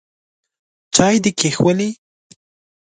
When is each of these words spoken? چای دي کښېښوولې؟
چای 0.95 1.15
دي 1.23 1.31
کښېښوولې؟ 1.39 1.89